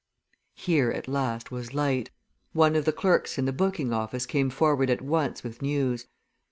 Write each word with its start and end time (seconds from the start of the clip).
Here 0.55 0.89
at 0.89 1.07
last, 1.07 1.51
was 1.51 1.75
light. 1.75 2.09
One 2.53 2.75
of 2.75 2.85
the 2.85 2.91
clerks 2.91 3.37
in 3.37 3.45
the 3.45 3.53
booking 3.53 3.93
office 3.93 4.25
came 4.25 4.49
forward 4.49 4.89
at 4.89 5.03
once 5.03 5.43
with 5.43 5.61
news. 5.61 6.07